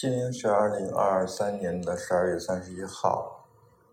[0.00, 3.48] 今天是二零二三年的十二月三十一号，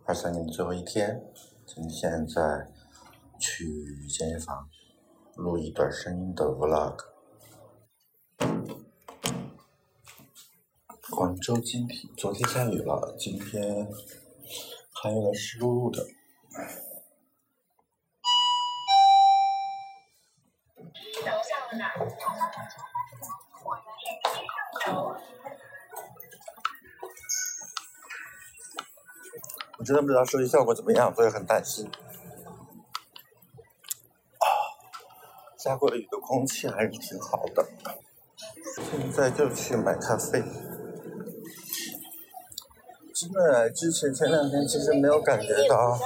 [0.06, 1.20] 二三年的最后一天。
[1.66, 2.72] 今天在
[3.40, 4.70] 去健身房
[5.34, 6.96] 录一段声音的 vlog。
[11.10, 13.88] 广州今天昨天下雨了，今天
[15.02, 16.06] 还有点湿漉漉的。
[29.86, 31.86] 真的不知道收音效果怎么样，所以很担心。
[34.40, 34.46] 啊，
[35.60, 37.64] 下过雨的空气还是挺好的。
[38.76, 40.44] 现在就去买咖啡。
[43.14, 45.98] 真的，之前前两天其实没有感觉到，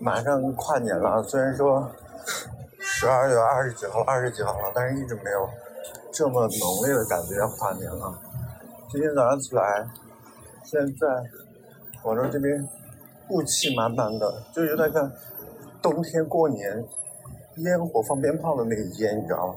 [0.00, 1.22] 马上跨年了。
[1.22, 1.90] 虽然说
[2.78, 5.48] 十二月二十几号、二十几号了，但是一直没有
[6.12, 8.20] 这么浓烈的感觉要跨年了。
[8.90, 9.88] 今天早上起来，
[10.64, 11.06] 现在
[12.04, 12.68] 广州这边
[13.30, 15.10] 雾气满满的，就有点像
[15.80, 16.84] 冬天过年
[17.56, 19.54] 烟火放鞭炮的那个烟，你知道吗？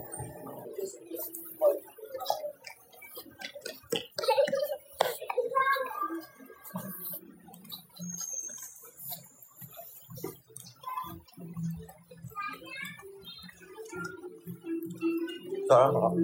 [15.68, 16.16] 早上好，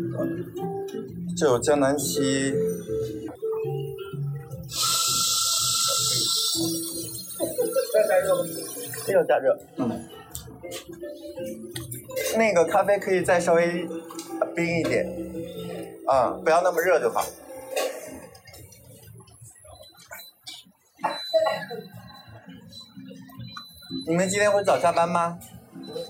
[1.35, 2.53] 这有江南西。
[8.13, 8.43] 加热吗？
[9.07, 9.57] 没有加热。
[9.77, 10.09] 嗯。
[12.37, 13.87] 那个咖啡可以再稍微
[14.55, 15.05] 冰一点，
[16.07, 17.23] 啊，不要那么热就好。
[24.07, 25.39] 你们今天会早下班吗？
[25.73, 26.01] 不会，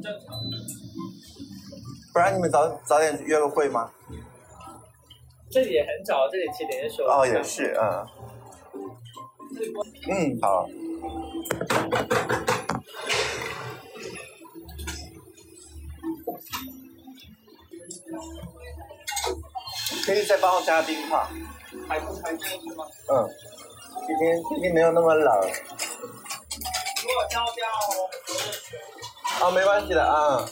[0.00, 0.40] 正常。
[2.12, 3.90] 不然你们早早点约个会吗？
[5.50, 7.04] 这里也很早，这里七点就收。
[7.04, 8.06] 哦，也是，嗯。
[10.08, 10.66] 嗯，好。
[20.04, 21.24] 可以再帮我加冰块。
[21.88, 22.84] 还不还进去吗？
[23.10, 23.28] 嗯。
[24.06, 25.40] 今天今天没有那么冷。
[25.40, 25.48] 给
[27.16, 27.62] 我浇浇。
[29.46, 30.44] 啊，没关系的啊。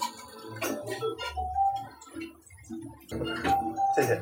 [3.96, 4.20] 谢谢。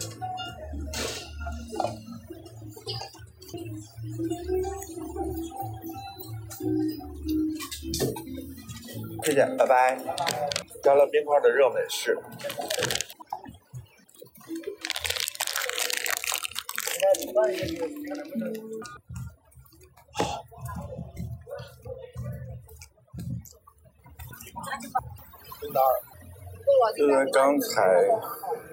[9.39, 9.97] 谢谢，拜拜。
[10.83, 12.19] 加了冰块的热美式。
[26.97, 28.05] 就是刚才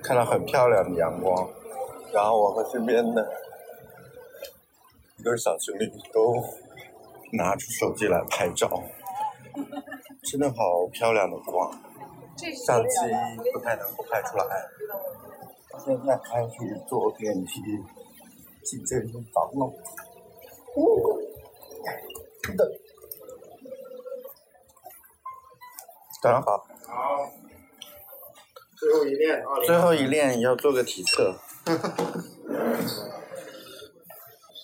[0.01, 1.47] 看到很漂亮的阳光，
[2.11, 3.31] 然后我和身边的
[5.17, 6.33] 一对小情侣都
[7.33, 8.83] 拿出手机来拍照，
[10.25, 11.72] 真的好漂亮的光，
[12.66, 12.97] 相机
[13.53, 14.46] 不太能够拍出来。
[15.86, 17.62] 现在开始坐电梯
[18.63, 19.66] 进健身房了。
[20.75, 20.81] 哦，
[22.41, 22.72] 真的。
[26.22, 26.66] 早上好。
[26.88, 27.31] 好。
[28.78, 29.59] 最后一练啊！
[29.66, 31.38] 最后一练要做个体测。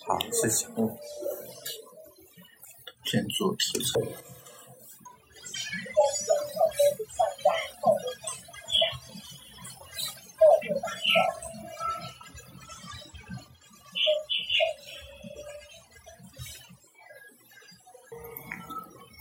[0.06, 0.66] 好，谢谢。
[0.76, 0.98] 嗯。
[3.04, 4.00] 先做体测。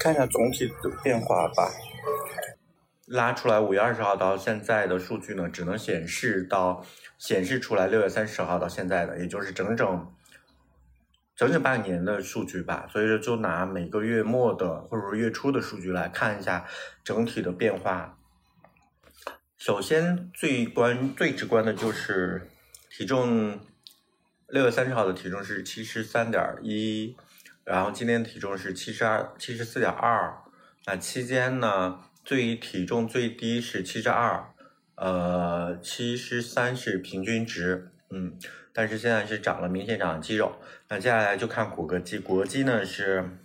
[0.01, 1.71] 看一下总体的变化吧。
[3.05, 6.83] 拉出来五月二十号到现在的数据呢，只能显示到
[7.19, 10.11] 显示出来六月三十号到现在的，也就是整整
[11.35, 12.87] 整整半年的数据吧。
[12.91, 16.65] 所以说，就拿每个月末的或者说月初的数据来看一下
[17.03, 18.17] 整体的变化。
[19.59, 22.49] 首先，最关最直观的就是
[22.89, 23.59] 体重，
[24.47, 27.15] 六月三十号的体重是七十三点一。
[27.71, 30.43] 然后今天体重是七十二七十四点二，
[30.85, 34.43] 那期间呢，最体重最低是七十二，
[34.95, 38.37] 呃，七十三是平均值，嗯，
[38.73, 40.57] 但是现在是长了明显长肌肉，
[40.89, 43.37] 那接下来就看骨骼肌，骨骼肌呢是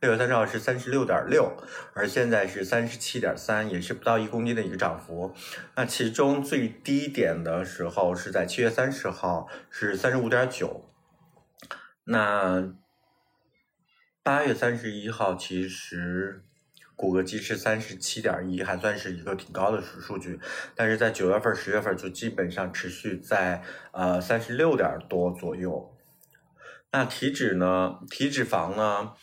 [0.00, 1.52] 六月三十号是三十六点六，
[1.92, 5.34] 而现在是三十七点三，也是不到一公斤的一个涨幅，
[5.76, 10.90] 那其中最低点的时候是在七月三十号是三十五点九，
[12.04, 12.72] 那。
[14.28, 16.42] 八月三十一号，其实
[16.94, 20.38] 骨骼肌是三十七点一，还算是一个挺高的数数据，
[20.74, 25.96] 但是在九月份、十月份就基本上持续在呃三十六点多左右。
[26.92, 28.00] 那体脂呢？
[28.10, 29.14] 体脂肪呢？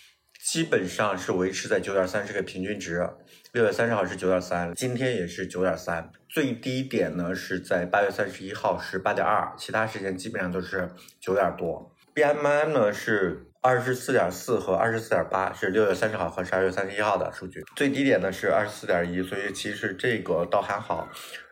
[0.43, 3.07] 基本上是维持在九点三，是个平均值。
[3.51, 6.11] 六月三十号是九点三，今天也是九点三。
[6.27, 11.94] 最低点呢是在八月三十一号是八点二，其他时间基本上都是九点多。
[12.15, 17.61] BMI 呢是二十四点四和二十四点八，是六月三十号和十二月三十一号的数据。
[17.75, 21.09] 最低点呢是二十四点一，所以其实这个倒还好。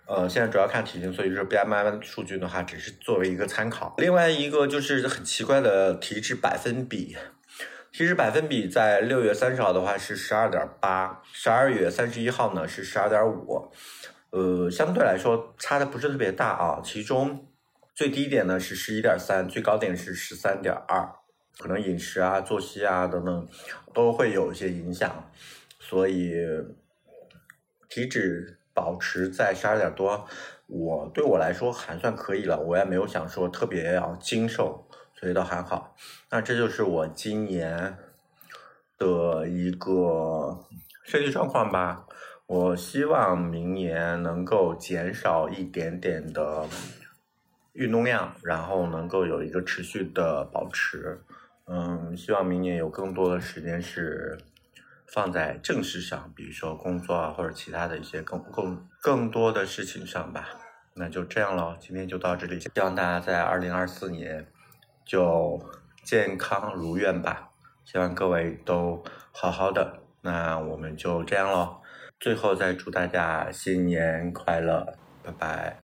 [0.07, 3.94] 呃，现在主要看体型，所以说 BMI 数据的话只是作为一个参考。
[3.98, 7.18] 另外一个就是很奇怪的体脂百分比。
[7.92, 13.69] 体脂百分比在六月三十号的话是十二点八，十二月三十一号呢是十二点五，
[14.30, 16.81] 呃，相对来说差的不是特别大啊。
[16.81, 17.50] 其中
[17.95, 21.10] 最低点呢是十一点三，最高点是十三点二，
[21.60, 23.48] 可能饮食啊、作息啊等等
[23.94, 25.30] 都会有一些影响，
[25.80, 26.34] 所以
[27.88, 30.28] 体脂保持在十二点多，
[30.68, 34.88] 我对我来说还算可以了，我也没有想说特别要精瘦。
[35.16, 35.95] 所以倒还好，
[36.31, 37.95] 那这就是我今年
[38.98, 40.66] 的一个
[41.06, 42.06] 身体状况吧。
[42.45, 46.68] 我希望明年能够减少一点点的
[47.73, 51.21] 运动量，然后能够有一个持续的保持。
[51.65, 54.37] 嗯，希望明年有更多的时间是
[55.07, 60.49] 放在正事上，比如说工作啊，或者其他的一些更更更多的事情上吧。
[60.95, 64.47] 那就这样了，今天就到这里，希望大家在二零二四年。
[65.05, 65.61] 就
[66.01, 67.49] 健康如愿吧，
[67.83, 69.03] 希望各位都
[69.33, 69.99] 好好的。
[70.21, 71.81] 那我们就这样喽，
[72.21, 75.81] 最后再祝大家新年快乐，拜拜。